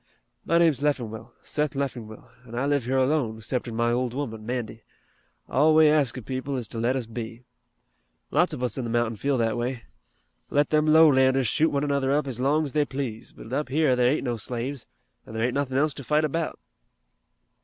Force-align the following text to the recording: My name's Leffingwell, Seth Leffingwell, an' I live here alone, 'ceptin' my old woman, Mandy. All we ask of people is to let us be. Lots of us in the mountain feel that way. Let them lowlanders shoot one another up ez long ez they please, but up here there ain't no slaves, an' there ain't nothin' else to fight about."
My 0.45 0.57
name's 0.57 0.81
Leffingwell, 0.81 1.31
Seth 1.43 1.75
Leffingwell, 1.75 2.27
an' 2.47 2.55
I 2.55 2.65
live 2.65 2.85
here 2.85 2.97
alone, 2.97 3.39
'ceptin' 3.39 3.75
my 3.75 3.91
old 3.91 4.15
woman, 4.15 4.43
Mandy. 4.47 4.81
All 5.47 5.75
we 5.75 5.87
ask 5.89 6.17
of 6.17 6.25
people 6.25 6.57
is 6.57 6.67
to 6.69 6.79
let 6.79 6.95
us 6.95 7.05
be. 7.05 7.43
Lots 8.31 8.51
of 8.51 8.63
us 8.63 8.79
in 8.79 8.83
the 8.83 8.89
mountain 8.89 9.15
feel 9.15 9.37
that 9.37 9.57
way. 9.57 9.83
Let 10.49 10.71
them 10.71 10.87
lowlanders 10.87 11.47
shoot 11.47 11.69
one 11.69 11.83
another 11.83 12.11
up 12.11 12.25
ez 12.25 12.39
long 12.39 12.63
ez 12.63 12.71
they 12.71 12.83
please, 12.83 13.31
but 13.31 13.53
up 13.53 13.69
here 13.69 13.95
there 13.95 14.09
ain't 14.09 14.23
no 14.23 14.37
slaves, 14.37 14.87
an' 15.27 15.35
there 15.35 15.43
ain't 15.43 15.53
nothin' 15.53 15.77
else 15.77 15.93
to 15.93 16.03
fight 16.03 16.25
about." 16.25 16.57